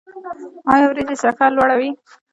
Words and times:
ایا 0.71 0.85
وریجې 0.89 1.15
شکر 1.23 1.49
لوړوي؟ 1.55 1.89